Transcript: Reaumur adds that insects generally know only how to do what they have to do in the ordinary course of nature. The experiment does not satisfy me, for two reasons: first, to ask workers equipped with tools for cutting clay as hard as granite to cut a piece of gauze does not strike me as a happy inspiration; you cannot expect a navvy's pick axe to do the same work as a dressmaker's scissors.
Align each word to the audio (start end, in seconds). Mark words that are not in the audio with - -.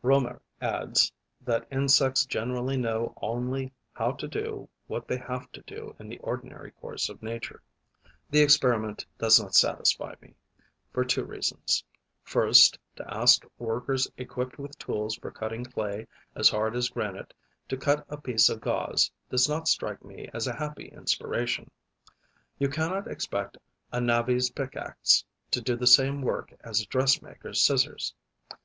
Reaumur 0.00 0.40
adds 0.60 1.10
that 1.40 1.66
insects 1.72 2.24
generally 2.24 2.76
know 2.76 3.14
only 3.20 3.72
how 3.94 4.12
to 4.12 4.28
do 4.28 4.68
what 4.86 5.08
they 5.08 5.16
have 5.18 5.50
to 5.50 5.60
do 5.62 5.96
in 5.98 6.08
the 6.08 6.20
ordinary 6.20 6.70
course 6.70 7.08
of 7.08 7.20
nature. 7.20 7.60
The 8.30 8.40
experiment 8.40 9.04
does 9.18 9.40
not 9.40 9.56
satisfy 9.56 10.14
me, 10.20 10.36
for 10.92 11.04
two 11.04 11.24
reasons: 11.24 11.82
first, 12.22 12.78
to 12.94 13.12
ask 13.12 13.44
workers 13.58 14.08
equipped 14.16 14.56
with 14.56 14.78
tools 14.78 15.16
for 15.16 15.32
cutting 15.32 15.64
clay 15.64 16.06
as 16.36 16.48
hard 16.48 16.76
as 16.76 16.90
granite 16.90 17.34
to 17.68 17.76
cut 17.76 18.04
a 18.08 18.20
piece 18.20 18.48
of 18.48 18.60
gauze 18.60 19.10
does 19.28 19.48
not 19.48 19.66
strike 19.66 20.04
me 20.04 20.30
as 20.32 20.46
a 20.46 20.54
happy 20.54 20.86
inspiration; 20.92 21.68
you 22.56 22.68
cannot 22.68 23.08
expect 23.10 23.58
a 23.90 24.00
navvy's 24.00 24.48
pick 24.50 24.76
axe 24.76 25.24
to 25.50 25.60
do 25.60 25.74
the 25.74 25.88
same 25.88 26.22
work 26.22 26.52
as 26.60 26.80
a 26.82 26.86
dressmaker's 26.86 27.60
scissors. 27.60 28.14